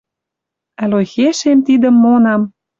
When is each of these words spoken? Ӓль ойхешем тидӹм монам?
Ӓль 0.83 0.95
ойхешем 0.99 1.59
тидӹм 1.65 1.95
монам? 2.03 2.41